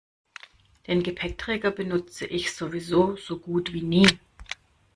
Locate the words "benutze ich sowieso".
1.69-3.17